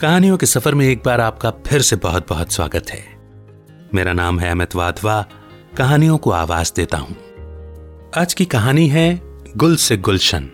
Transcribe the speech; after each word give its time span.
कहानियों 0.00 0.36
के 0.36 0.46
सफ़र 0.46 0.74
में 0.74 0.86
एक 0.86 1.02
बार 1.04 1.20
आपका 1.20 1.50
फिर 1.50 1.82
से 1.82 1.96
बहुत 1.96 2.28
बहुत 2.28 2.52
स्वागत 2.52 2.90
है। 2.90 3.18
मेरा 3.94 4.12
नाम 4.12 4.40
है 4.40 4.50
अमित 4.50 4.74
वाधवा, 4.74 5.26
कहानियों 5.76 6.18
को 6.18 6.30
आवाज़ 6.30 6.72
देता 6.76 6.98
हूँ। 6.98 7.16
आज 8.16 8.34
की 8.34 8.44
कहानी 8.44 8.88
है 8.88 9.20
गुल 9.56 9.76
से 9.76 9.96
गुलशन, 9.96 10.50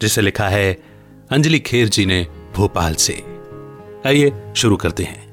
जिसे 0.00 0.20
लिखा 0.20 0.48
है 0.48 0.82
अंजलि 1.30 1.58
खेर 1.58 1.88
जी 1.88 2.06
ने 2.06 2.26
भोपाल 2.54 2.94
से। 2.94 3.24
आइए 4.06 4.52
शुरू 4.56 4.76
करते 4.76 5.02
हैं। 5.02 5.28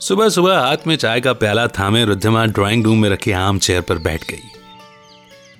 सुबह 0.00 0.28
सुबह 0.28 0.58
हाथ 0.58 0.76
में 0.86 0.96
चाय 0.96 1.20
का 1.20 1.32
प्याला 1.32 1.66
थामे 1.66 2.04
रुद्धिमा 2.04 2.46
ड्राइंग 2.46 2.84
रूम 2.84 2.98
में 2.98 3.10
रखी 3.10 3.32
आम 3.32 3.58
चेयर 3.58 3.80
पर 3.80 3.98
बैठ 3.98 4.30
गई। 4.30 4.42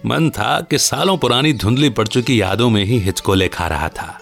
मन 0.07 0.31
था 0.31 0.61
कि 0.61 0.79
सालों 0.79 1.19
पुरानी 1.19 1.53
धुंधली 1.53 1.91
पड़ 1.91 2.09
चुकी 2.09 2.41
यादों 2.41 2.71
में 2.71 2.85
ही 2.85 2.99
हिचकोले 2.99 3.49
खा 3.49 3.67
रहा 3.67 3.89
था। 3.89 4.21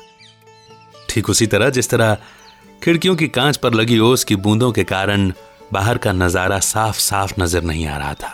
ठीक 1.16 1.28
उसी 1.30 1.46
तरह 1.46 1.70
जिस 1.70 1.88
तरह 1.90 2.16
खिड़कियों 2.82 3.14
की 3.16 3.26
कांच 3.28 3.56
पर 3.56 3.74
लगी 3.74 3.98
ओस 3.98 4.24
की 4.24 4.36
बूंदों 4.36 4.70
के 4.72 4.82
कारण 4.84 5.32
बाहर 5.72 5.98
का 5.98 6.12
नज़ारा 6.12 6.58
साफ़ 6.60 6.98
साफ़ 7.00 7.32
नज़र 7.40 7.62
नहीं 7.62 7.86
आ 7.86 7.96
रहा 7.98 8.14
था। 8.14 8.32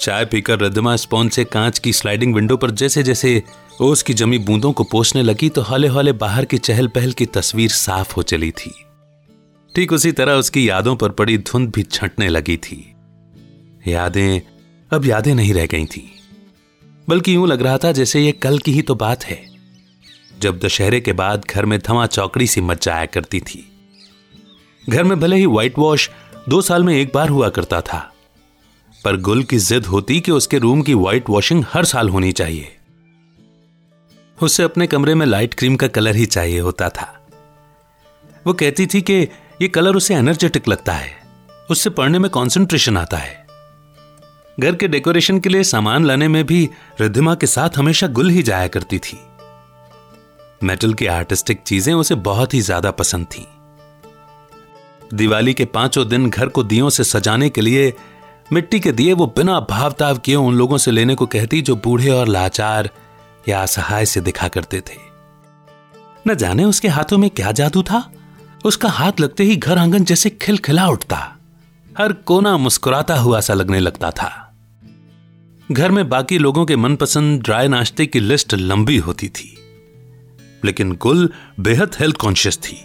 चाय 0.00 0.24
पीकर 0.24 0.58
रद्दमा 0.60 0.94
स्पॉन 0.96 1.28
से 1.28 1.44
कांच 1.44 1.78
की 1.78 1.92
स्लाइडिंग 1.92 2.34
विंडो 2.34 2.56
पर 2.56 2.70
जैसे 2.72 3.02
जैसे 3.02 3.42
ओस 3.80 4.02
की 4.02 4.14
जमी 4.14 4.38
बूंदों 4.38 4.72
को 4.72 4.84
पोसने 4.84 5.22
लगी 5.22 5.48
तो 5.48 5.62
हौले 5.62 5.88
हौले 5.88 6.12
बाहर 6.14 6.44
की 6.44 6.58
चहल 6.58 6.88
पहल 6.88 7.12
की 7.12 7.26
तस्वीर 7.26 7.70
साफ़ 7.70 8.14
हो 8.14 8.22
चली 8.22 8.50
थी। 8.52 8.72
ठीक 9.74 9.92
उसी 9.92 10.12
तरह 10.12 10.32
उसकी 10.34 10.68
यादों 10.68 10.94
पर 10.96 11.10
पड़ी 11.10 11.36
धुंध 11.40 11.70
भी 11.70 11.82
छंटने 11.82 12.28
लगी 12.28 12.56
थी। 12.58 12.78
यादें 13.88 14.40
अब 14.90 15.06
यादें 15.06 15.34
नहीं 15.34 15.52
रह 15.54 15.66
गई 15.66 15.84
थी। 15.86 16.10
बल्कि 17.08 17.34
यूँ 17.34 17.46
लग 17.48 17.62
रहा 17.62 17.76
था 17.78 17.92
जैसे 17.92 18.20
ये 18.20 18.32
कल 18.32 18.58
की 18.58 18.72
ही 18.72 18.82
तो 18.82 18.94
बात 18.94 19.24
है। 19.24 19.38
जब 20.38 20.58
दशहरे 20.58 21.00
के 21.00 21.12
बाद 21.12 21.44
घर 21.50 21.66
में 21.66 21.78
थमा 21.80 22.06
चौकड़ी 22.06 22.46
सी 22.46 22.60
मच 22.60 22.84
जाया 22.84 23.06
करती 23.06 23.40
थी। 23.40 23.64
घर 24.88 25.04
में 25.04 25.18
भले 25.20 25.36
ही 25.36 25.46
व्हाइट 25.46 25.78
वॉश 25.78 26.10
दो 26.48 26.60
साल 26.62 26.84
में 26.84 26.94
एक 26.94 27.10
बार 27.14 27.28
हुआ 27.28 27.48
करता 27.48 27.80
था, 27.80 27.98
पर 29.04 29.16
गुल 29.16 29.42
की 29.42 29.58
जिद 29.58 29.86
होती 29.86 30.20
कि 30.20 30.32
उसके 30.32 30.58
रूम 30.58 30.82
की 30.82 30.94
व्हाइट 30.94 31.28
वॉशिंग 31.30 31.64
हर 31.72 31.84
साल 31.84 32.08
होनी 32.08 32.32
चाहिए। 32.32 32.76
उसे 34.38 34.62
अपने 34.62 34.86
कमरे 34.86 35.14
में 35.14 35.26
लाइट 35.26 35.54
क्रीम 35.54 35.76
का 35.76 35.88
कलर 35.88 36.16
ही 36.16 36.26
चाहिए 36.26 36.60
होता 36.60 36.88
था। 36.88 37.12
वो 38.46 38.52
कहती 38.52 38.86
थी 38.86 39.00
कि 39.00 39.14
ये 39.62 39.68
कलर 39.68 39.96
उसे 39.96 40.14
एनर्जेटिक 40.14 40.68
लगता 40.68 40.92
है, 40.92 41.10
उससे 41.70 41.90
पढ़ने 41.90 42.18
में 42.18 42.30
कंसंट्रेशन 42.30 42.96
आता 42.96 43.16
है। 43.16 43.46
घर 44.60 44.74
के 44.74 44.88
डेकोरेशन 44.88 45.38
के 45.40 45.48
लिए 45.48 45.64
सामान 45.64 46.04
लाने 46.04 46.28
में 46.28 46.44
भी 46.44 46.68
रिद्धिमा 47.00 47.34
के 47.34 47.46
साथ 47.46 47.78
हमेशा 47.78 48.06
गुल 48.08 48.30
ही 48.30 48.42
जाया 48.42 48.68
करती 48.68 48.98
थी। 48.98 49.18
मेटल 50.60 50.94
की 50.94 51.06
आर्टिस्टिक 51.06 51.62
चीज़ें 51.62 51.92
उसे 51.94 52.14
बहुत 52.14 52.54
ही 52.54 52.60
ज़्यादा 52.60 52.90
पसंद 52.90 53.26
थी। 53.26 53.46
दिवाली 55.14 55.54
के 55.54 55.64
पाँचों 55.64 56.06
दिन 56.08 56.28
घर 56.30 56.48
को 56.48 56.62
दियों 56.62 56.90
से 56.90 57.04
सजाने 57.04 57.48
के 57.48 57.60
लिए, 57.60 57.92
मिट्टी 58.52 58.80
के 58.80 58.92
दिए 58.92 59.12
वो 59.12 59.26
बिना 59.26 59.58
भावताव 59.60 60.18
किए 60.18 60.34
उन 60.34 60.54
लोगों 60.54 60.78
से 60.78 60.90
लेने 60.90 61.14
को 61.14 61.26
कहती 61.26 61.60
जो 61.62 61.76
बूढ़े 61.76 62.10
और 62.10 62.28
लाचार 62.28 62.90
या 63.48 63.62
असहाय 63.62 64.06
से 64.06 64.20
दिखा 64.20 64.48
करते 64.48 64.80
थे। 64.80 64.98
न 66.26 66.34
जाने 66.34 66.64
उसके 66.64 66.88
हाथों 66.88 67.18
में 67.18 67.28
क्या 67.30 67.52
जादू 67.52 67.82
था? 67.82 68.02
उसका 68.64 68.88
हाथ 68.88 69.20
लगते 69.20 69.44
ही 69.44 69.56
घर 69.56 69.78
आँगन 69.78 70.04
जैसे 70.04 70.30
खिलखिला 70.30 70.88
उठता। 70.88 71.16
हर 71.98 72.12
कोना 72.12 72.56
मुस्कुराता 72.56 73.16
हुआ 73.16 73.40
सा 73.40 73.54
लगने 73.54 73.80
लगता 73.80 74.10
था। 74.10 74.30
घर 75.72 75.90
में 75.90 76.08
बाकी 76.08 76.38
लोगों 76.38 76.64
के 76.66 76.76
मनपसंद 76.76 77.40
ड्राई 77.42 77.68
नाश्ते 77.68 78.06
की 78.06 78.20
लिस्ट 78.20 78.54
लंबी 78.54 78.96
होती 78.96 79.28
थी। 79.28 79.52
लेकिन 80.66 80.92
गुल 80.96 81.28
बेहद 81.60 81.96
हेल्थ 82.00 82.16
कॉन्शियस 82.16 82.58
थी। 82.58 82.76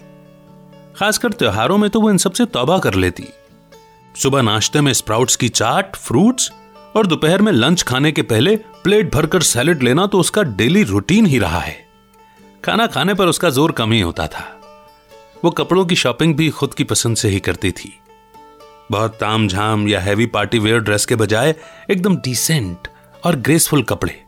खासकर 0.97 1.33
त्योहारों 1.33 1.77
में 1.77 1.89
तो 1.89 2.01
वो 2.01 2.09
इन 2.09 2.17
सबसे 2.17 2.45
तौबा 2.47 2.77
कर 2.79 2.93
लेती। 2.95 3.27
सुबह 4.15 4.41
नाश्ते 4.41 4.81
में 4.81 4.91
स्प्राउट्स 4.93 5.35
की 5.35 5.49
चाट 5.49 5.95
फ्रूट्स 5.97 6.51
और 6.95 7.07
दोपहर 7.07 7.41
में 7.41 7.51
लंच 7.51 7.83
खाने 7.83 8.11
के 8.11 8.21
पहले 8.23 8.55
प्लेट 8.83 9.13
भरकर 9.13 9.41
सैलेड 9.43 9.83
लेना 9.83 10.05
तो 10.05 10.19
उसका 10.19 10.43
डेली 10.43 10.83
रूटीन 10.83 11.25
ही 11.25 11.39
रहा 11.39 11.59
है। 11.59 11.75
खाना 12.63 12.87
खाने 12.87 13.13
पर 13.13 13.27
उसका 13.27 13.49
ज़ोर 13.49 13.71
कम 13.71 13.91
ही 13.91 13.99
होता 14.01 14.27
था। 14.27 14.43
वो 15.43 15.51
कपड़ों 15.51 15.85
की 15.85 15.95
शॉपिंग 15.95 16.35
भी 16.35 16.49
खुद 16.49 16.73
की 16.73 16.83
पसंद 16.83 17.17
से 17.17 17.29
ही 17.29 17.39
करती 17.39 17.71
थी। 17.71 17.93
बहुत 18.91 19.15
ताम 19.15 19.47
झाम 19.47 19.87
या 19.87 19.99
हैवी 19.99 20.25
पार्टी 20.25 20.59
वेयर 20.59 20.79
ड्रेस 20.79 21.05
के 21.05 21.15
बजाय 21.15 21.55
एकदम 21.91 22.15
डिसेंट 22.17 22.87
और 23.23 23.35
ग्रेसफुल 23.37 23.83
कपड़े। 23.83 24.21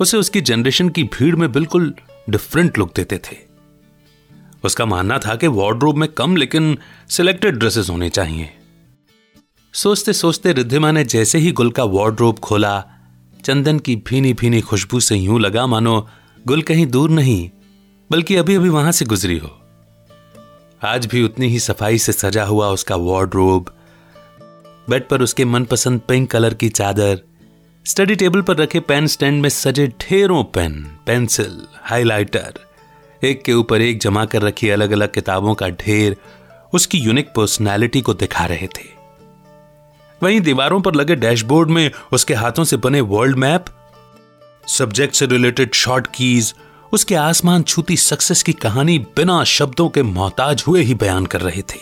उसे 0.00 0.16
उसकी 0.16 0.40
जनरेशन 0.40 0.88
की 0.88 1.04
भीड़ 1.10 1.34
में 1.36 1.50
बिल्कुल 1.52 1.94
डिफरेंट 2.28 2.78
लुक 2.78 2.94
देते 2.96 3.18
थे। 3.18 3.36
उसका 4.64 4.86
मानना 4.86 5.18
था 5.18 5.34
कि 5.34 5.46
वार्ड्रोब 5.46 5.96
में 5.96 6.08
कम 6.08 6.36
लेकिन 6.36 6.78
सिलेक्टेड 7.08 7.56
ड्रेसेस 7.56 7.90
होने 7.90 8.08
चाहिए। 8.10 8.50
सोचते 9.74 10.12
सोचते 10.12 10.52
रिद्धिमा 10.52 10.90
ने 10.90 11.04
जैसे 11.04 11.38
ही 11.38 11.52
गुल 11.52 11.70
का 11.70 11.84
वार्ड्रोब 11.84 12.38
खोला, 12.38 12.84
चंदन 13.44 13.78
की 13.78 13.96
भीनी 13.96 14.32
भीनी 14.34 14.60
खुशबू 14.60 15.00
से 15.00 15.16
यूँ 15.16 15.40
लगा, 15.40 15.66
मानो 15.66 16.08
गुल 16.46 16.62
कहीं 16.62 16.86
दूर 16.86 17.10
नहीं, 17.10 17.50
बल्कि 18.10 18.36
अभी 18.36 18.54
अभी 18.54 18.68
वहाँ 18.68 18.92
से 18.92 19.04
गुजरी 19.04 19.38
हो। 19.38 19.50
आज 20.84 21.06
भी 21.06 21.22
उतनी 21.22 21.48
ही 21.48 21.58
सफ़ाई 21.58 21.98
से 21.98 22.12
सजा 22.12 22.44
हुआ 22.44 22.68
उसका 22.68 22.96
वार्ड्रोब 22.96 23.74
बेड 24.90 25.08
पर 25.08 25.22
उसके 25.22 25.44
मनपसंद 25.44 26.00
पिंक 26.00 26.30
कलर 26.30 26.54
की 26.54 26.68
चादर 26.68 27.22
स्टडी 27.88 28.14
टेबल 28.14 28.42
पर 28.42 28.56
रखे 28.56 28.80
पेन 28.80 29.06
स्टैंड 29.06 29.42
में 29.42 29.48
सजे 29.48 29.86
ढेरों 29.88 30.44
पेन, 30.44 30.96
पेंसिल, 31.06 31.66
हाइलाइटर। 31.82 32.54
एक 33.24 33.42
के 33.42 33.52
ऊपर 33.52 33.80
एक 33.80 34.00
जमा 34.00 34.24
कर 34.24 34.42
रखी 34.42 34.70
अलग 34.70 34.90
अलग 34.90 35.12
किताबों 35.12 35.54
का 35.54 35.68
ढेर 35.68 36.16
उसकी 36.72 36.98
यूनिक 36.98 37.28
पर्सनैलिटी 37.36 38.00
को 38.00 38.14
दिखा 38.14 38.46
रहे 38.46 38.66
थे। 38.66 38.84
वहीं 40.22 40.40
दीवारों 40.40 40.80
पर 40.80 40.94
लगे 40.94 41.16
डैशबोर्ड 41.16 41.70
में 41.70 41.90
उसके 42.12 42.34
हाथों 42.34 42.64
से 42.64 42.76
बने 42.76 43.00
वर्ल्ड 43.00 43.36
मैप, 43.36 43.64
सब्जेक्ट 44.66 45.14
से 45.14 45.26
रिलेटेड 45.26 45.74
शॉर्ट 45.74 46.06
कीज, 46.14 46.54
उसके 46.92 47.14
आसमान 47.14 47.62
छूती 47.62 47.96
सक्सेस 47.96 48.42
की 48.42 48.52
कहानी 48.52 48.98
बिना 48.98 49.44
शब्दों 49.44 49.88
के 49.88 50.02
मोहताज 50.02 50.64
हुए 50.66 50.82
ही 50.82 50.94
बयान 50.94 51.26
कर 51.26 51.40
रहे 51.40 51.62
थे। 51.62 51.80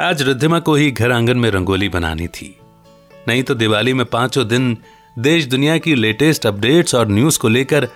आज 0.00 0.22
रिद्धिमा 0.22 0.58
को 0.58 0.74
ही 0.74 0.90
घर 0.90 1.12
आँगन 1.12 1.36
में 1.36 1.50
रंगोली 1.50 1.88
बनानी 1.88 2.28
थी। 2.28 2.58
नहीं 3.28 3.42
तो 3.42 3.54
दिवाली 3.54 3.92
में 3.94 4.06
पाँचों 4.06 4.48
दिन 4.48 4.76
देश 5.18 5.44
दुनिया 5.44 5.78
की 5.78 5.94
लेटेस्ट 5.94 6.46
अपडेट्स 6.46 6.94
और 6.94 7.08
न्यूज़ 7.08 7.38
को 7.38 7.48
लेकर 7.48 7.88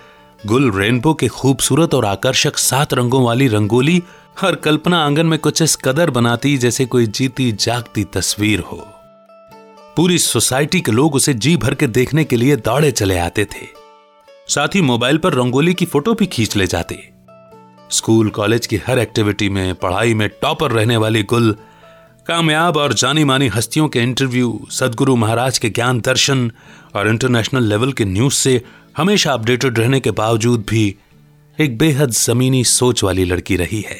गुल 0.45 0.71
रेनबो 0.71 1.13
के 1.13 1.27
खूबसूरत 1.27 1.93
और 1.93 2.05
आकर्षक 2.05 2.57
सात 2.57 2.93
रंगों 2.93 3.23
वाली 3.23 3.47
रंगोली 3.47 4.03
हर 4.39 4.55
कल्पना 4.55 5.05
आँगन 5.05 5.25
में 5.25 5.39
कुछ 5.39 5.61
इस 5.61 5.75
कदर 5.75 6.09
बनाती 6.09 6.57
जैसे 6.57 6.85
कोई 6.85 7.07
जीती 7.07 7.51
जागती 7.51 8.03
तस्वीर 8.03 8.59
हो। 8.59 8.87
पूरी 9.95 10.17
सोसाइटी 10.17 10.81
के 10.81 10.91
लोग 10.91 11.15
उसे 11.15 11.33
जी 11.33 11.57
भर 11.57 11.75
के 11.75 11.87
देखने 11.87 12.23
के 12.23 12.35
लिए 12.35 12.55
दौड़े 12.55 12.91
चले 12.91 13.17
आते 13.17 13.45
थे। 13.45 13.67
साथ 14.47 14.67
ही 14.67 14.81
मोबाइल 14.81 15.17
पर 15.17 15.33
रंगोली 15.33 15.73
की 15.73 15.85
फ़ोटो 15.85 16.13
भी 16.13 16.25
खींच 16.25 16.55
ले 16.55 16.67
जाते। 16.67 17.09
स्कूल 17.91 18.29
कॉलेज 18.29 18.67
की 18.67 18.77
हर 18.77 18.99
एक्टिविटी 18.99 19.49
में, 19.49 19.75
पढ़ाई 19.75 20.13
में 20.13 20.29
टॉपर 20.29 20.71
रहने 20.71 20.97
वाली 20.97 21.23
गुल 21.23 21.55
कामयाब 22.25 22.77
और 22.77 22.93
जानी 22.93 23.23
मानी 23.23 23.47
हस्तियों 23.47 23.87
के 23.89 23.99
इंटरव्यू 23.99 24.59
सदगुरु 24.71 25.15
महाराज 25.15 25.57
के 25.59 25.69
ज्ञान 25.69 25.99
दर्शन 26.01 26.51
और 26.95 27.07
इंटरनेशनल 27.07 27.63
लेवल 27.69 27.91
के 27.93 28.05
न्यूज़ 28.05 28.33
से 28.33 28.61
हमेशा 28.97 29.33
अपडेटेड 29.33 29.79
रहने 29.79 29.99
के 29.99 30.11
बावजूद 30.19 30.65
भी 30.69 30.83
एक 31.57 31.77
बेहद 31.77 32.11
जमीनी 32.11 32.63
सोच 32.63 33.03
वाली 33.03 33.25
लड़की 33.25 33.55
रही 33.55 33.81
है 33.89 33.99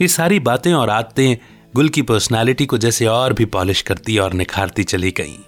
ये 0.00 0.08
सारी 0.08 0.38
बातें 0.48 0.72
और 0.74 0.90
आदतें 0.90 1.36
गुल 1.76 1.88
की 1.88 2.02
पर्सनालिटी 2.02 2.66
को 2.66 2.78
जैसे 2.78 3.06
और 3.06 3.32
भी 3.32 3.44
पॉलिश 3.54 3.82
करती 3.82 4.18
और 4.18 4.32
निखारती 4.32 4.84
चली 4.84 5.10
गईं। 5.10 5.38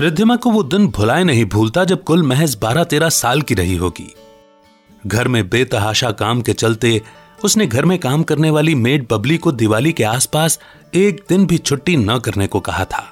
रिद्धिमा 0.00 0.36
को 0.36 0.50
वो 0.50 0.62
दिन 0.62 0.86
भुलाए 0.96 1.24
नहीं 1.24 1.44
भूलता 1.54 1.84
जब 1.84 2.02
कुल 2.04 2.22
महज 2.26 2.54
बारह 2.62 2.84
तेरह 2.84 3.08
साल 3.16 3.42
की 3.42 3.54
रही 3.54 3.76
होगी 3.76 4.12
घर 5.06 5.28
में 5.28 5.48
बेतहाशा 5.48 6.10
काम 6.22 6.40
के 6.42 6.52
चलते 6.54 7.00
उसने 7.44 7.66
घर 7.66 7.84
में 7.84 7.98
काम 7.98 8.22
करने 8.22 8.50
वाली 8.50 8.74
मेड 8.74 9.06
बबली 9.10 9.36
को 9.38 9.52
दिवाली 9.52 9.92
के 9.92 10.04
आसपास 10.04 10.58
एक 10.94 11.24
दिन 11.28 11.46
भी 11.46 11.58
छुट्टी 11.58 11.96
न 11.96 12.18
करने 12.18 12.46
को 12.46 12.60
कहा 12.60 12.84
था। 12.84 13.04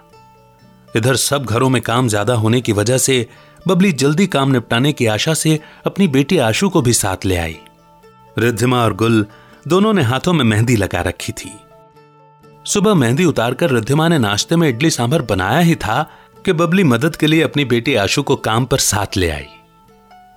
इधर 0.97 1.17
सब 1.17 1.45
घरों 1.45 1.69
में 1.69 1.81
काम 1.83 2.09
ज़्यादा 2.09 2.35
होने 2.35 2.61
की 2.61 2.73
वजह 2.73 2.99
से 2.99 3.27
बबली 3.69 3.93
जल्दी 3.93 4.27
काम 4.27 4.51
निपटाने 4.51 4.93
की 4.93 5.07
आशा 5.07 5.35
से 5.35 5.59
अपनी 5.87 6.09
बेटी 6.09 6.39
आशु 6.39 6.69
को 6.69 6.83
भी 6.83 6.93
साथ 6.93 7.25
ले 7.25 7.37
आई। 7.37 7.57
रिद्धिमा 8.39 8.83
और 8.85 8.95
गुल 8.95 9.27
दोनों 9.69 9.93
ने 9.93 10.03
हाथों 10.03 10.33
में 10.33 10.45
मेहंदी 10.45 10.77
लगा 10.77 11.01
रखी 11.01 11.33
थी। 11.33 11.51
सुबह 12.67 12.95
मेहंदी 12.95 13.25
उतारकर 13.25 13.71
रिद्धिमा 13.71 14.09
ने 14.09 14.19
नाश्ते 14.19 14.57
में 14.57 14.69
इडली 14.69 14.91
सांभर 14.91 15.23
बनाया 15.23 15.59
ही 15.59 15.75
था 15.75 16.03
कि 16.45 16.53
बबली 16.53 16.85
मदद 16.85 17.17
के 17.17 17.27
लिए 17.27 17.43
अपनी 17.43 17.65
बेटी 17.65 17.95
आशु 17.95 18.23
को 18.23 18.37
काम 18.39 18.65
पर 18.65 18.79
साथ 18.79 19.17
ले 19.17 19.31
आई। 19.31 19.47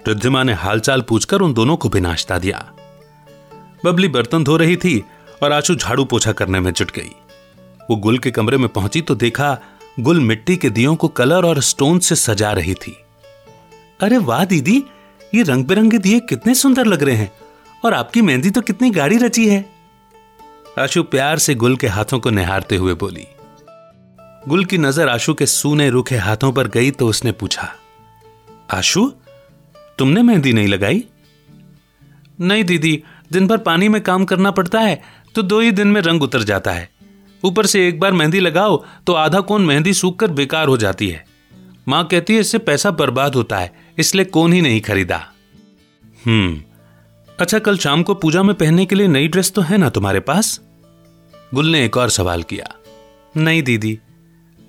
रिद्धिमा 0.07 0.43
ने 0.43 0.53
हालचाल 0.53 1.01
पूछकर 1.01 1.41
उन 1.41 1.53
दोनों 1.53 1.77
को 1.77 1.89
भी 1.89 1.99
नाश्ता 1.99 2.37
दिया। 2.37 2.72
बबली 3.85 4.07
बर्तन 4.07 4.43
धो 4.43 4.55
रही 4.57 4.75
थी 4.77 5.03
और 5.43 5.51
आशु 5.51 5.75
झाड़ू 5.75 6.05
पोछा 6.05 6.31
करने 6.31 6.59
में 6.59 6.71
जुट 6.73 6.91
गई। 6.91 7.11
वो 7.89 7.95
गुल 7.95 8.17
के 8.17 8.31
कमरे 8.31 8.57
में 8.57 8.67
पहुँची 8.69 9.01
तो 9.01 9.15
देखा 9.15 9.57
गुल 9.99 10.19
मिट्टी 10.19 10.55
के 10.57 10.69
दियों 10.69 10.95
को 10.95 11.07
कलर 11.07 11.45
और 11.45 11.61
स्टोन 11.61 11.99
से 11.99 12.15
सजा 12.15 12.51
रही 12.51 12.73
थी। 12.73 12.95
अरे 14.01 14.17
वाह, 14.17 14.45
दीदी, 14.45 14.83
ये 15.35 15.43
रंग 15.43 15.65
बिरंगे 15.65 15.97
दिए 15.97 16.19
कितने 16.19 16.55
सुंदर 16.55 16.85
लग 16.85 17.03
रहे 17.03 17.15
हैं 17.15 17.31
और 17.85 17.93
आपकी 17.93 18.21
मेहंदी 18.21 18.49
तो 18.49 18.61
कितनी 18.61 18.89
गाढ़ी 18.89 19.17
रची 19.17 19.47
है। 19.47 19.65
आशु 20.79 21.03
प्यार 21.03 21.37
से 21.37 21.55
गुल 21.55 21.75
के 21.75 21.87
हाथों 21.87 22.19
को 22.19 22.29
निहारते 22.29 22.75
हुए 22.75 22.93
बोली। 22.93 23.27
गुल 24.47 24.65
की 24.65 24.77
नज़र 24.77 25.09
आशु 25.09 25.33
के 25.33 25.45
सूने 25.45 25.89
रूखे 25.89 26.17
हाथों 26.17 26.51
पर 26.51 26.67
गई 26.67 26.91
तो 26.91 27.07
उसने 27.07 27.31
पूछा 27.31 27.67
आशु 28.71 29.11
तुमने 29.97 30.21
मेहंदी 30.21 30.53
नहीं 30.53 30.67
लगाई? 30.67 31.03
नहीं, 32.39 32.63
दीदी 32.63 33.03
दिन 33.33 33.47
भर 33.47 33.57
पानी 33.59 33.89
में 33.89 34.01
काम 34.01 34.25
करना 34.25 34.51
पड़ता 34.51 34.79
है 34.79 35.01
तो 35.35 35.41
दो 35.43 35.59
ही 35.59 35.71
दिन 35.71 35.87
में 35.87 36.01
रंग 36.01 36.23
उतर 36.23 36.43
जाता 36.43 36.71
है। 36.71 36.89
ऊपर 37.43 37.65
से 37.65 37.87
एक 37.87 37.99
बार 37.99 38.11
मेहंदी 38.11 38.39
लगाओ 38.39 38.83
तो 39.07 39.13
आधा 39.15 39.39
कोन 39.41 39.65
मेहंदी 39.65 39.93
सूख 39.93 40.19
कर 40.19 40.31
बेकार 40.31 40.67
हो 40.67 40.77
जाती 40.77 41.09
है। 41.09 41.23
माँ 41.87 42.03
कहती 42.07 42.33
है, 42.33 42.39
इससे 42.39 42.57
पैसा 42.59 42.91
बर्बाद 42.91 43.35
होता 43.35 43.57
है, 43.57 43.73
इसलिए 43.97 44.25
कोन 44.25 44.53
ही 44.53 44.61
नहीं 44.61 44.81
खरीदा। 44.81 45.17
हम्म 46.23 46.61
अच्छा 47.39 47.59
कल 47.59 47.77
शाम 47.77 48.03
को 48.03 48.13
पूजा 48.15 48.43
में 48.43 48.53
पहनने 48.55 48.85
के 48.85 48.95
लिए 48.95 49.07
नई 49.07 49.27
ड्रेस 49.27 49.51
तो 49.51 49.61
है 49.61 49.77
ना 49.77 49.89
तुम्हारे 49.89 50.19
पास? 50.19 50.59
गुल 51.53 51.67
ने 51.67 51.83
एक 51.85 51.97
और 51.97 52.09
सवाल 52.09 52.43
किया। 52.43 52.69
नहीं, 53.35 53.63
दीदी, 53.63 53.97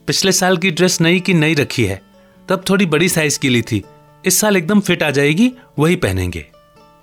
पिछले 0.08 0.32
साल 0.32 0.56
की 0.56 0.70
ड्रेस 0.70 1.00
नई 1.00 1.20
की 1.20 1.34
नई 1.34 1.54
रखी 1.54 1.84
है, 1.84 2.00
तब 2.48 2.64
थोड़ी 2.70 2.86
बड़ी 2.86 3.08
साइज़ 3.08 3.38
की 3.38 3.48
ली 3.48 3.62
थी, 3.62 3.82
इस 4.24 4.40
साल 4.40 4.56
एकदम 4.56 4.80
फिट 4.80 5.02
आ 5.02 5.10
जाएगी, 5.10 5.50
वही 5.78 5.96
पहनेंगे। 5.98 6.46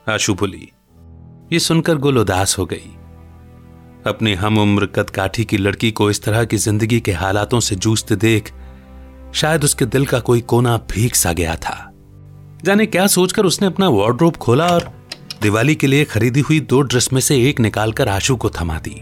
आशु 0.10 0.34
बोली 0.34 0.70
ये 1.52 1.60
सुनकर 1.60 1.96
गुल 1.96 2.18
उदास 2.18 2.58
हो 2.58 2.66
गई। 2.66 2.90
अपनी 4.08 4.34
हम 4.34 4.58
उम्र 4.60 4.86
कद 4.86 5.10
काठी 5.10 5.44
की 5.46 5.58
लड़की 5.58 5.90
को 5.92 6.10
इस 6.10 6.24
तरह 6.24 6.46
की 6.46 6.58
ज़िंदगी 6.58 7.00
के 7.00 7.12
हालातों 7.12 7.60
से 7.60 7.76
जूझते 7.76 8.16
देख, 8.16 8.52
शायद 9.34 9.64
उसके 9.64 9.86
दिल 9.86 10.06
का 10.06 10.20
कोई 10.20 10.42
कोना 10.44 10.78
भीग 10.92 11.14
सा 11.14 11.34
गया 11.34 11.56
था। 11.56 11.92
जाने 12.66 12.86
क्या 12.86 13.08
सोचकर 13.08 13.46
उसने 13.46 13.68
अपना 13.68 13.90
वार्ड्रोब 13.90 14.36
खोला 14.38 14.68
और 14.68 14.92
दिवाली 15.42 15.76
के 15.76 15.88
लिए 15.88 16.06
खरीदी 16.06 16.40
हुई 16.40 16.60
दो 16.62 16.82
ड्रेस 16.82 17.12
में 17.14 17.22
से 17.22 17.42
एक 17.50 17.60
निकालकर 17.60 18.10
आशु 18.10 18.36
को 18.36 18.50
थमा 18.52 18.80
दी। 18.80 18.96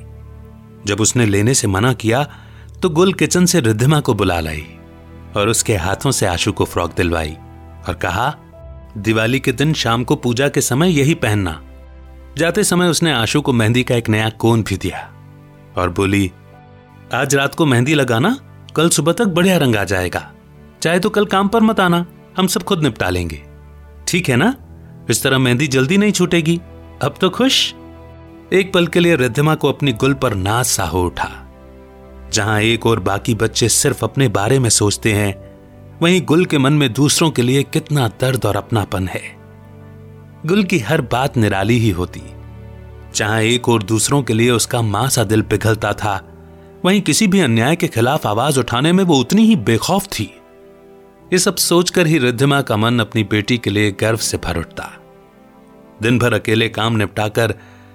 जब 0.87 1.01
उसने 1.01 1.25
लेने 1.25 1.53
से 1.53 1.67
मना 1.67 1.93
किया 1.95 2.23
तो 2.81 2.89
गुल 2.89 3.13
किचन 3.13 3.45
से 3.45 3.59
रिद्धिमा 3.61 3.99
को 3.99 4.13
बुला 4.13 4.39
लाई 4.39 4.65
और 5.35 5.49
उसके 5.49 5.75
हाथों 5.77 6.11
से 6.11 6.25
आशु 6.25 6.51
को 6.51 6.65
फ्रॉक 6.65 6.95
दिलवाई 6.97 7.35
और 7.87 7.93
कहा, 7.93 8.33
दिवाली 8.97 9.39
के 9.39 9.51
दिन 9.51 9.73
शाम 9.75 10.03
को 10.03 10.15
पूजा 10.15 10.47
के 10.49 10.61
समय 10.63 10.99
यही 10.99 11.13
पहनना। 11.15 11.61
जाते 12.37 12.63
समय 12.63 12.87
उसने 12.87 13.11
आशु 13.11 13.41
को 13.41 13.53
मेहंदी 13.53 13.83
का 13.83 13.95
एक 13.95 14.09
नया 14.09 14.29
कोन 14.29 14.63
भी 14.63 14.77
दिया 14.77 14.99
और 15.77 15.89
बोली, 15.89 16.31
आज 17.13 17.35
रात 17.35 17.55
को 17.55 17.65
मेहंदी 17.65 17.93
लगाना 17.93 18.37
कल 18.75 18.89
सुबह 18.89 19.11
तक 19.11 19.25
बढ़िया 19.25 19.57
रंग 19.57 19.75
आ 19.75 19.83
जाएगा। 19.83 20.31
चाहे 20.81 20.99
तो 20.99 21.09
कल 21.09 21.25
काम 21.25 21.47
पर 21.47 21.61
मत 21.61 21.79
आना, 21.79 22.05
हम 22.37 22.47
सब 22.47 22.63
खुद 22.63 22.83
निपटा 22.83 23.09
लेंगे। 23.09 23.43
ठीक 24.07 24.29
है 24.29 24.35
ना? 24.35 24.55
इस 25.09 25.23
तरह 25.23 25.37
मेहंदी 25.37 25.67
जल्दी 25.67 25.97
नहीं 25.97 26.11
छूटेगी। 26.11 26.59
अब 27.03 27.15
तो 27.21 27.29
खुश? 27.29 27.73
एक 28.53 28.71
पल 28.73 28.87
के 28.87 28.99
लिए 28.99 29.15
रिद्धिमा 29.15 29.55
को 29.55 29.69
अपनी 29.69 29.93
गुल 29.93 30.13
पर 30.13 30.33
नाज 30.33 30.65
सा 30.65 30.83
हो 30.83 31.03
उठा। 31.03 31.29
जहाँ 32.33 32.61
एक 32.61 32.85
और 32.85 32.99
बाकी 32.99 33.35
बच्चे 33.35 33.69
सिर्फ़ 33.69 34.05
अपने 34.05 34.27
बारे 34.27 34.59
में 34.59 34.69
सोचते 34.69 35.13
हैं, 35.13 35.33
वहीं 36.01 36.21
गुल 36.21 36.45
के 36.45 36.57
मन 36.57 36.73
में 36.73 36.93
दूसरों 36.93 37.31
के 37.31 37.41
लिए 37.41 37.63
कितना 37.63 38.07
दर्द 38.07 38.45
और 38.45 38.55
अपनापन 38.55 39.07
है। 39.07 39.38
गुल 40.45 40.63
की 40.63 40.79
हर 40.79 41.01
बात 41.01 41.37
निराली 41.37 41.77
ही 41.79 41.89
होती। 41.89 42.21
जहाँ 43.15 43.41
एक 43.41 43.69
और 43.69 43.83
दूसरों 43.83 44.23
के 44.23 44.33
लिए 44.33 44.51
उसका 44.51 44.81
माँ 44.81 45.09
सा 45.09 45.23
दिल 45.23 45.41
पिघलता 45.41 45.93
था, 45.93 46.21
वहीं 46.85 47.01
किसी 47.01 47.27
भी 47.27 47.39
अन्याय 47.39 47.75
के 47.75 47.87
खिलाफ 47.87 48.27
आवाज़ 48.27 48.59
उठाने 48.59 48.91
में 48.91 49.03
वो 49.03 49.15
उतनी 49.15 49.45
ही 49.45 49.55
बेखौफ 49.55 50.05
थी। 50.05 50.23
ये 51.33 51.39
सब 51.39 51.55
सोचकर 51.55 52.07
ही 52.07 52.17
रिद्धिमा 52.17 52.61
का 52.61 52.77
मन 52.77 52.99
अपनी 52.99 53.23
बेटी 53.23 53.57
के 53.57 53.69
लिए 53.69 53.91
गर्व 53.91 54.17
से 54.17 54.37
भर 54.37 54.57
उठता। 54.57 54.91
दिन 56.01 56.19
भर 56.19 56.33
अकेले 56.33 56.69
काम 56.69 56.95
निपटाकर, 56.95 57.53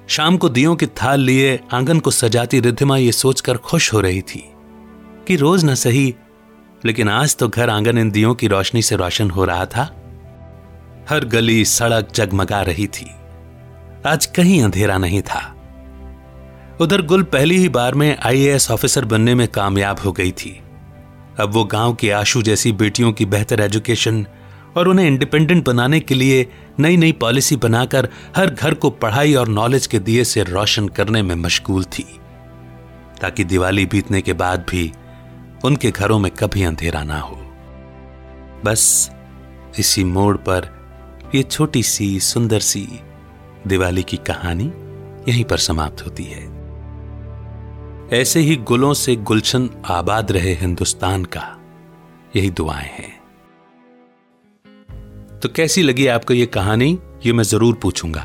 शाम 0.09 0.37
को 0.37 0.49
दियों 0.49 0.77
की 0.77 0.87
थाल 0.87 1.21
लिए, 1.21 1.61
आँगन 1.73 2.01
को 2.01 2.11
सजाती 2.11 2.61
रिद्धिमा 2.61 2.97
ये 2.97 3.13
सोचकर 3.13 3.57
खुश 3.57 3.93
हो 3.93 4.01
रही 4.01 4.23
थी 4.23 4.45
कि 5.29 5.37
रोज 5.37 5.65
न 5.65 5.75
सही, 5.75 6.15
लेकिन 6.85 7.09
आज 7.09 7.37
तो 7.37 7.49
घर 7.49 7.71
आँगन 7.71 7.99
इन 7.99 8.11
दियों 8.11 8.35
की 8.35 8.47
रोशनी 8.47 8.83
से 8.83 8.97
रोशन 8.97 9.31
हो 9.31 9.45
रहा 9.45 9.67
था। 9.67 10.04
हर 11.09 11.25
गली 11.25 11.65
सड़क 11.65 12.09
जगमगा 12.15 12.63
रही 12.63 12.87
थी। 12.87 13.11
आज 14.07 14.27
कहीं 14.27 14.63
अंधेरा 14.63 14.99
नहीं 14.99 15.23
था। 15.23 15.51
उधर 16.81 17.03
गुल 17.03 17.23
पहली 17.23 17.57
ही 17.57 17.69
बार 17.69 17.95
में 17.95 18.17
आईएएस 18.19 18.71
ऑफिसर 18.71 19.05
बनने 19.05 19.35
में 19.35 19.49
कामयाब 19.49 20.01
हो 20.01 20.13
गई 20.13 20.33
थी। 20.33 20.63
अब 21.41 21.53
वो 21.53 21.65
गाँव 21.65 21.95
की 21.95 22.11
आशु 22.11 22.43
जैसी 22.43 22.73
बेटियों 22.73 23.13
की 23.13 23.27
बेहतर 23.27 23.61
एजुकेशन 23.61 24.27
और 24.77 24.89
उन्हें 24.89 25.07
इंडिपेंडेंट 25.07 25.65
बनाने 25.65 26.01
के 26.01 26.15
लिए 26.15 26.47
नई 26.79 26.97
नई 26.97 27.13
पॉलिसी 27.13 27.57
बनाकर 27.57 28.09
हर 28.37 28.51
घर 28.51 28.75
को 28.75 28.91
पढ़ाई 28.91 29.35
और 29.35 29.49
नॉलेज 29.49 29.87
के 29.87 29.99
दिए 29.99 30.25
से 30.25 30.43
रोशन 30.43 30.89
करने 30.89 31.23
में 31.23 31.35
मशगूल 31.35 31.85
थी, 31.85 32.07
ताकि 33.21 33.45
दिवाली 33.45 33.87
बीतने 33.87 34.23
के 34.23 34.33
बाद 34.33 34.67
भी 34.71 34.93
उनके 35.65 35.91
घरों 35.91 36.19
में 36.19 36.31
कभी 36.33 36.63
अंधेरा 36.63 37.03
ना 37.05 37.19
हो। 37.19 37.37
बस 38.65 39.11
इसी 39.79 40.05
मोड़ 40.05 40.37
पर 40.37 40.74
ये 41.35 41.43
छोटी 41.43 41.83
सी, 41.83 42.21
सुंदर 42.21 42.61
सी 42.61 42.89
दिवाली 43.67 44.03
की 44.03 44.17
कहानी 44.17 44.65
यहीं 45.29 45.45
पर 45.45 45.59
समाप्त 45.59 46.05
होती 46.05 46.25
है। 46.25 46.43
ऐसे 48.21 48.41
ही 48.41 48.57
गुलों 48.57 48.95
से 48.95 49.17
गुलशन 49.17 49.71
आबाद 49.87 50.33
रहे 50.33 50.55
हिंदुस्तान 50.55 51.25
का 51.25 51.59
यही 52.37 52.51
दुआएँ 52.51 52.87
हैं। 52.87 53.21
तो 55.41 55.49
कैसी 55.49 55.83
लगी 55.83 56.07
आपको 56.07 56.35
यह 56.35 56.47
कहानी? 56.47 56.99
ये 57.27 57.33
मैं 57.33 57.45
ज़रूर 57.45 57.75
पूछूँगा। 57.75 58.23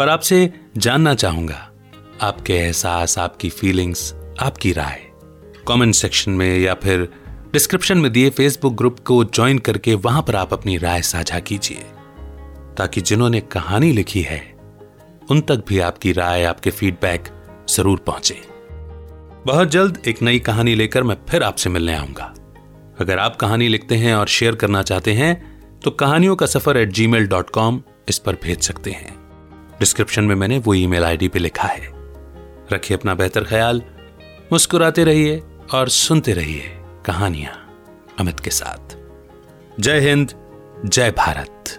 और 0.00 0.08
आपसे 0.08 0.52
जानना 0.76 1.14
चाहूँगा, 1.14 1.70
आपके 2.22 2.52
एहसास, 2.52 3.18
आपकी 3.18 3.50
फीलिंग्स 3.50 4.14
आपकी 4.40 4.72
राय। 4.72 5.10
कमेंट 5.68 5.94
सेक्शन 5.94 6.30
में 6.30 6.58
या 6.58 6.74
फिर 6.74 7.08
डिस्क्रिप्शन 7.52 7.98
में 7.98 8.12
दिए 8.12 8.30
फेसबुक 8.30 8.74
ग्रुप 8.74 8.98
को 8.98 9.24
ज्वाइन 9.24 9.58
करके 9.58 9.94
वहाँ 9.94 10.22
पर 10.22 10.36
आप 10.36 10.52
अपनी 10.52 10.76
राय 10.78 11.02
साझा 11.02 11.38
कीजिए। 11.38 11.84
ताकि 12.78 13.00
जिन्होंने 13.00 13.40
कहानी 13.52 13.92
लिखी 13.92 14.20
है, 14.22 14.40
उन 15.30 15.40
तक 15.40 15.64
भी 15.68 15.78
आपकी 15.80 16.12
राय, 16.12 16.44
आपके 16.44 16.70
फीडबैक 16.70 17.28
ज़रूर 17.68 17.98
पहुँचे। 17.98 18.40
बहुत 19.46 19.68
जल्द 19.68 20.02
एक 20.08 20.22
नई 20.22 20.38
कहानी 20.38 20.74
लेकर 20.74 21.02
मैं 21.02 21.16
फिर 21.28 21.42
आपसे 21.42 21.70
मिलने 21.70 21.94
आऊँगा। 21.94 22.34
अगर 23.00 23.18
आप 23.18 23.36
कहानी 23.36 23.68
लिखते 23.68 23.96
हैं 23.96 24.14
और 24.14 24.28
शेयर 24.28 24.54
करना 24.54 24.82
चाहते 24.82 25.12
हैं 25.12 25.80
तो 25.80 25.90
कहानियों 25.90 26.36
का 26.36 26.46
सफ़र 26.46 26.76
at 26.76 26.88
ji 26.90 27.06
mail 27.06 27.26
dot 27.26 27.50
com 27.50 27.82
इस 28.08 28.18
पर 28.18 28.36
भेज 28.42 28.60
सकते 28.62 28.90
हैं। 28.90 29.14
डिस्क्रिप्शन 29.78 30.24
में 30.24 30.34
मैंने 30.34 30.58
वो 30.58 30.74
ईमेल 30.74 31.04
आईडी 31.04 31.28
पे 31.28 31.38
लिखा 31.38 31.68
है। 31.68 31.92
रखिए 32.72 32.96
अपना 32.96 33.14
बेहतर 33.14 33.44
ख्याल, 33.44 33.82
मुस्कुराते 34.52 35.04
रहिए 35.04 35.42
और 35.74 35.88
सुनते 35.88 36.32
रहिए 36.32 36.70
कहानियाँ 37.06 37.52
अमित 38.20 38.40
के 38.40 38.50
साथ। 38.50 38.96
जय 39.80 40.00
हिंद, 40.00 40.32
जय 40.84 41.10
भारत। 41.10 41.78